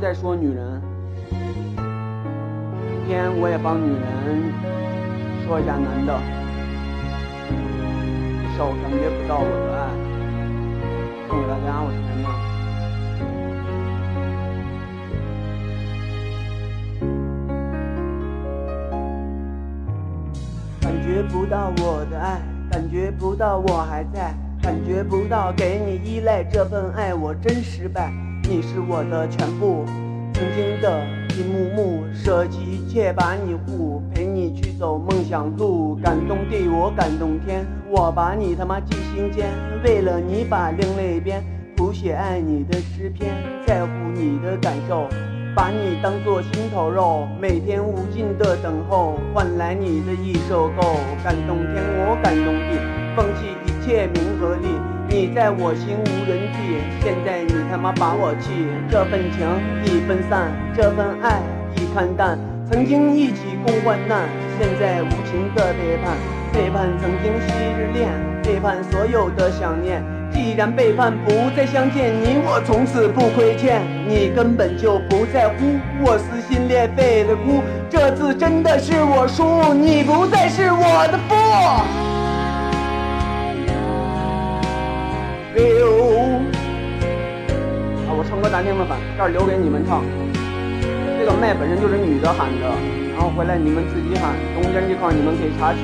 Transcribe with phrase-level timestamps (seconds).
[0.00, 0.80] 在说女人，
[1.28, 1.36] 今
[3.06, 4.50] 天我也帮女人
[5.44, 6.18] 说一下男的，
[8.40, 9.92] 一首感觉不到我的爱，
[11.28, 12.32] 送给大家，我是陈亮。
[20.80, 22.40] 感觉不到我的爱，
[22.70, 28.10] 感觉不到我还在，感觉不到给你依赖这份爱我真失败。
[28.50, 29.84] 你是我的全部，
[30.34, 31.06] 曾经的
[31.38, 39.50] 一幕幕，舍弃一切把你护，陪你去走梦想路，感动地我感动天，我把你他妈记心间，
[39.84, 41.40] 为了你把另类编，
[41.76, 43.30] 谱写爱你的诗篇，
[43.64, 45.06] 在乎你的感受。
[45.54, 54.68] 把你当做心头肉，每天无尽的等候，换来你的一首够，感动天，我感动地，放弃一切名和利，
[55.08, 58.50] 你在我心无人替，现在你他妈把我气，
[58.90, 59.46] 这份情
[59.84, 61.40] 已分散，这份爱
[61.76, 62.38] 已看淡，
[62.70, 64.28] 曾经一起共患难，
[64.58, 66.16] 现在无情的背叛，
[66.52, 68.08] 背叛曾经昔日恋，
[68.42, 70.02] 背叛所有的想念。
[70.32, 82.09] 既然背叛不再相见，你我从此不亏欠，你根本就不在乎，我撕心裂肺的哭，这次真的是我输，你不再是我的夫。
[88.50, 90.02] 难听的版，这儿留给你们唱。
[91.18, 92.66] 这个麦本身就是女的喊的，
[93.14, 95.78] 然后回来你们自己喊，中间这块你们可以插曲。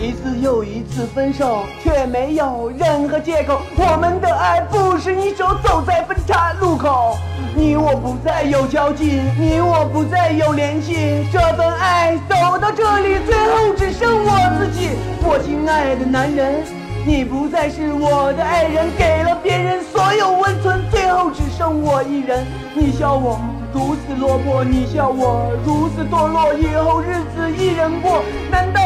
[0.00, 3.60] 一次又一次分手，却没有任何借口。
[3.76, 7.16] 我们的爱不是一手走在分岔路口，
[7.56, 11.26] 你我不再有交集，你我不再有联系。
[11.32, 14.90] 这份爱走到这里，最后只剩我自己。
[15.20, 16.62] 我亲爱的男人，
[17.04, 22.46] 你不再是我的爱人，给了别人所有温存，最后只剩我一人。
[22.72, 23.40] 你笑我。
[23.70, 28.80] 如此落魄，你笑我如此堕落，以后日子一人过，难道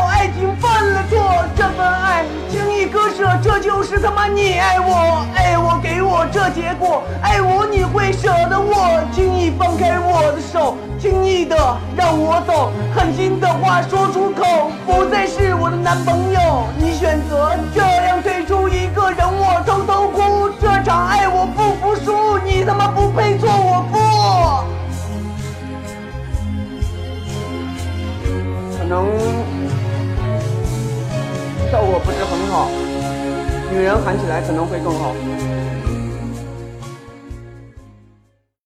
[0.61, 1.45] 犯了错？
[1.57, 11.57] 这份爱轻易割舍，这就是他妈你爱我，爱我给我这结果，爱我你会舍得我，轻易放开我的手，轻易的
[11.97, 23.99] 让我走，狠心的话说出口，不再是我的男朋友，你选择这样退出一个人，我偷偷哭，这场爱我不服输，你他妈不配做我夫。
[28.79, 29.07] 可能
[32.53, 32.69] 好，
[33.73, 35.15] 女人喊起来可能会更好。